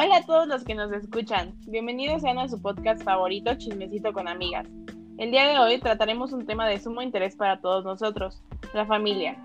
[0.00, 1.54] Hola a todos los que nos escuchan.
[1.66, 4.68] Bienvenidos sean a su podcast favorito, Chismecito con Amigas.
[5.16, 8.40] El día de hoy trataremos un tema de sumo interés para todos nosotros,
[8.74, 9.36] la familia.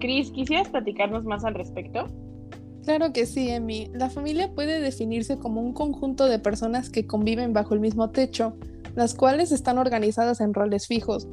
[0.00, 2.08] Cris, ¿quisieras platicarnos más al respecto?
[2.84, 3.88] Claro que sí, Emi.
[3.94, 8.52] La familia puede definirse como un conjunto de personas que conviven bajo el mismo techo,
[8.94, 11.26] las cuales están organizadas en roles fijos.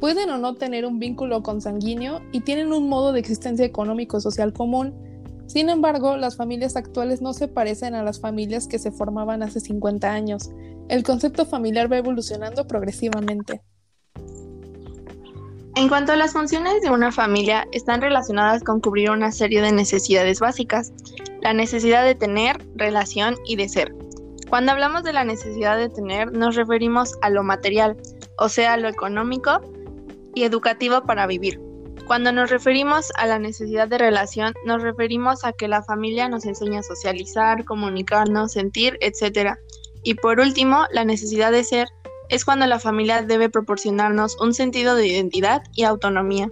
[0.00, 5.11] Pueden o no tener un vínculo consanguíneo y tienen un modo de existencia económico-social común,
[5.46, 9.60] sin embargo, las familias actuales no se parecen a las familias que se formaban hace
[9.60, 10.50] 50 años.
[10.88, 13.60] El concepto familiar va evolucionando progresivamente.
[15.74, 19.72] En cuanto a las funciones de una familia, están relacionadas con cubrir una serie de
[19.72, 20.92] necesidades básicas.
[21.40, 23.94] La necesidad de tener, relación y de ser.
[24.50, 27.96] Cuando hablamos de la necesidad de tener, nos referimos a lo material,
[28.38, 29.60] o sea, lo económico
[30.34, 31.58] y educativo para vivir.
[32.06, 36.44] Cuando nos referimos a la necesidad de relación, nos referimos a que la familia nos
[36.44, 39.54] enseña a socializar, comunicarnos, sentir, etc.
[40.02, 41.88] Y por último, la necesidad de ser
[42.28, 46.50] es cuando la familia debe proporcionarnos un sentido de identidad y autonomía.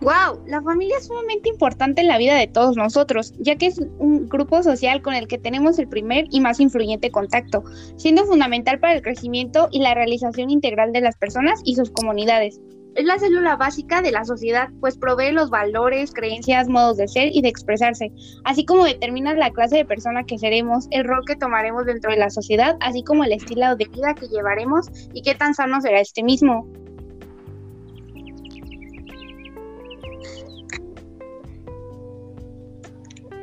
[0.00, 0.44] ¡Wow!
[0.46, 4.28] La familia es sumamente importante en la vida de todos nosotros, ya que es un
[4.28, 7.64] grupo social con el que tenemos el primer y más influyente contacto,
[7.96, 12.60] siendo fundamental para el crecimiento y la realización integral de las personas y sus comunidades.
[12.94, 17.34] Es la célula básica de la sociedad, pues provee los valores, creencias, modos de ser
[17.34, 18.12] y de expresarse,
[18.44, 22.18] así como determina la clase de persona que seremos, el rol que tomaremos dentro de
[22.18, 26.00] la sociedad, así como el estilo de vida que llevaremos y qué tan sano será
[26.00, 26.68] este mismo.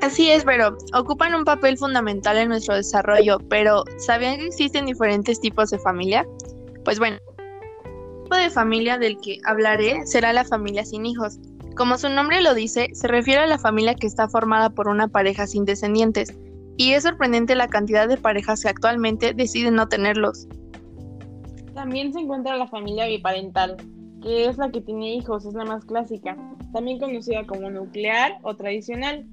[0.01, 5.41] Así es, pero ocupan un papel fundamental en nuestro desarrollo, pero ¿sabían que existen diferentes
[5.41, 6.25] tipos de familia?
[6.83, 7.17] Pues bueno,
[8.37, 11.39] de familia del que hablaré será la familia sin hijos.
[11.75, 15.07] Como su nombre lo dice, se refiere a la familia que está formada por una
[15.07, 16.37] pareja sin descendientes,
[16.77, 20.47] y es sorprendente la cantidad de parejas que actualmente deciden no tenerlos.
[21.73, 23.77] También se encuentra la familia biparental,
[24.21, 26.37] que es la que tiene hijos, es la más clásica,
[26.73, 29.25] también conocida como nuclear o tradicional.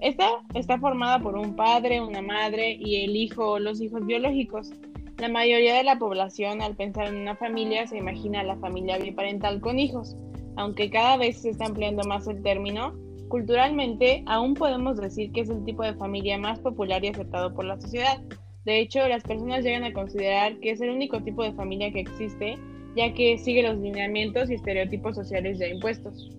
[0.00, 4.70] Esta está formada por un padre, una madre y el hijo o los hijos biológicos.
[5.18, 9.62] La mayoría de la población al pensar en una familia se imagina la familia biparental
[9.62, 10.14] con hijos.
[10.56, 12.94] Aunque cada vez se está empleando más el término,
[13.28, 17.64] culturalmente aún podemos decir que es el tipo de familia más popular y aceptado por
[17.64, 18.20] la sociedad.
[18.66, 22.00] De hecho, las personas llegan a considerar que es el único tipo de familia que
[22.00, 22.58] existe,
[22.94, 26.30] ya que sigue los lineamientos y estereotipos sociales ya impuestos.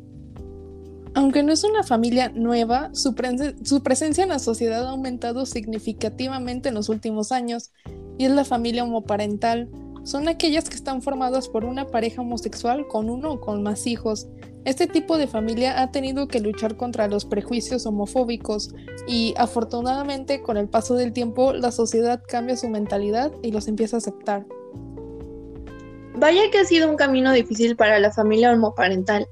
[1.15, 3.15] Aunque no es una familia nueva, su,
[3.63, 7.71] su, presencia en la sociedad ha aumentado significativamente en los últimos años
[8.17, 9.69] y es la familia homoparental.
[10.03, 14.27] Son aquellas que están formadas por una pareja homosexual con uno o con más hijos.
[14.63, 18.73] Este tipo de familia ha tenido que luchar contra los prejuicios homofóbicos
[19.07, 23.97] y afortunadamente con el paso del tiempo la sociedad cambia su mentalidad y los empieza
[23.97, 24.45] a aceptar.
[26.15, 29.27] Vaya que ha sido un camino difícil para la familia homoparental.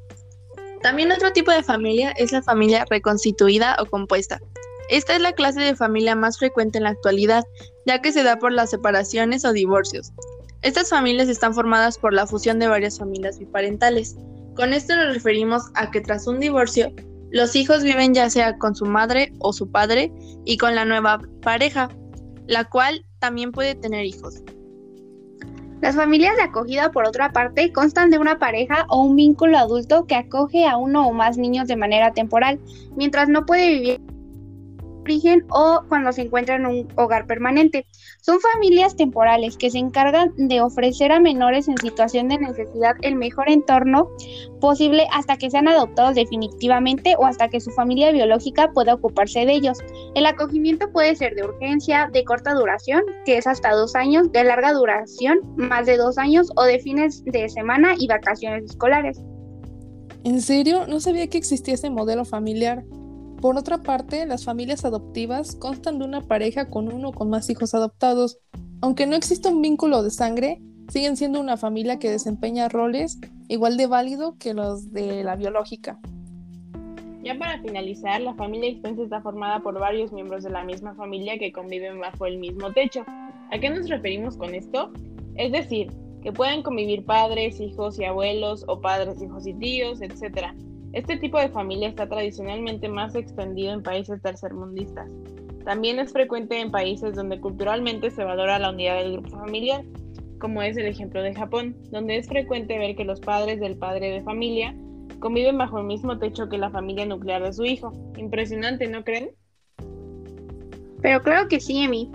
[0.81, 4.39] También otro tipo de familia es la familia reconstituida o compuesta.
[4.89, 7.43] Esta es la clase de familia más frecuente en la actualidad,
[7.85, 10.11] ya que se da por las separaciones o divorcios.
[10.61, 14.15] Estas familias están formadas por la fusión de varias familias biparentales.
[14.55, 16.91] Con esto nos referimos a que tras un divorcio,
[17.31, 20.11] los hijos viven ya sea con su madre o su padre
[20.45, 21.89] y con la nueva pareja,
[22.47, 24.43] la cual también puede tener hijos.
[25.81, 30.05] Las familias de acogida, por otra parte, constan de una pareja o un vínculo adulto
[30.05, 32.59] que acoge a uno o más niños de manera temporal,
[32.95, 34.01] mientras no puede vivir
[35.49, 37.85] o cuando se encuentra en un hogar permanente.
[38.21, 43.15] Son familias temporales que se encargan de ofrecer a menores en situación de necesidad el
[43.15, 44.09] mejor entorno
[44.59, 49.53] posible hasta que sean adoptados definitivamente o hasta que su familia biológica pueda ocuparse de
[49.53, 49.77] ellos.
[50.15, 54.43] El acogimiento puede ser de urgencia, de corta duración, que es hasta dos años, de
[54.43, 59.21] larga duración, más de dos años o de fines de semana y vacaciones escolares.
[60.23, 60.87] ¿En serio?
[60.87, 62.83] No sabía que existía ese modelo familiar.
[63.41, 67.49] Por otra parte, las familias adoptivas constan de una pareja con uno o con más
[67.49, 68.39] hijos adoptados.
[68.81, 73.77] Aunque no exista un vínculo de sangre, siguen siendo una familia que desempeña roles igual
[73.77, 75.99] de válido que los de la biológica.
[77.23, 81.37] Ya para finalizar, la familia extensa está formada por varios miembros de la misma familia
[81.37, 83.03] que conviven bajo el mismo techo.
[83.51, 84.91] ¿A qué nos referimos con esto?
[85.35, 85.91] Es decir,
[86.21, 90.53] que pueden convivir padres, hijos y abuelos o padres, hijos y tíos, etc
[90.95, 95.09] este tipo de familia está tradicionalmente más extendido en países tercermundistas.
[95.65, 99.83] También es frecuente en países donde culturalmente se valora la unidad del grupo familiar,
[100.39, 104.09] como es el ejemplo de Japón, donde es frecuente ver que los padres del padre
[104.09, 104.73] de familia
[105.19, 107.91] conviven bajo el mismo techo que la familia nuclear de su hijo.
[108.15, 109.31] Impresionante, ¿no creen?
[111.01, 112.09] Pero claro que sí, Emi.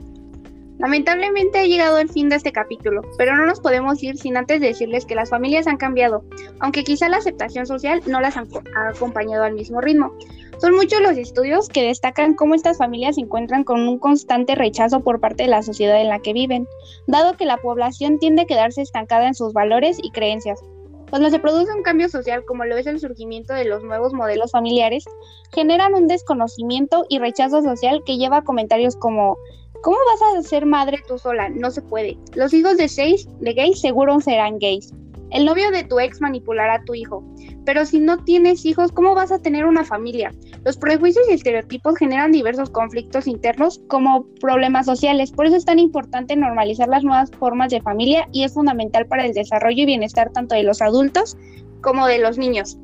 [0.80, 4.62] Lamentablemente ha llegado el fin de este capítulo, pero no nos podemos ir sin antes
[4.62, 6.24] decirles que las familias han cambiado,
[6.58, 8.46] aunque quizá la aceptación social no las ha
[8.88, 10.10] acompañado al mismo ritmo.
[10.58, 15.00] Son muchos los estudios que destacan cómo estas familias se encuentran con un constante rechazo
[15.00, 16.66] por parte de la sociedad en la que viven,
[17.06, 20.62] dado que la población tiende a quedarse estancada en sus valores y creencias.
[21.10, 24.52] Cuando se produce un cambio social como lo es el surgimiento de los nuevos modelos
[24.52, 25.04] familiares,
[25.52, 29.36] generan un desconocimiento y rechazo social que lleva a comentarios como
[29.82, 31.48] ¿Cómo vas a ser madre tú sola?
[31.48, 32.18] No se puede.
[32.34, 34.92] Los hijos de seis de gays seguro serán gays.
[35.30, 37.24] El novio de tu ex manipulará a tu hijo.
[37.64, 40.34] Pero si no tienes hijos, ¿cómo vas a tener una familia?
[40.64, 45.30] Los prejuicios y estereotipos generan diversos conflictos internos como problemas sociales.
[45.30, 49.24] Por eso es tan importante normalizar las nuevas formas de familia y es fundamental para
[49.24, 51.38] el desarrollo y bienestar tanto de los adultos
[51.80, 52.76] como de los niños.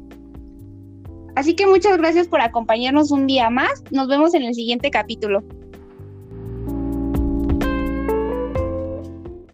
[1.34, 3.84] Así que muchas gracias por acompañarnos un día más.
[3.90, 5.44] Nos vemos en el siguiente capítulo.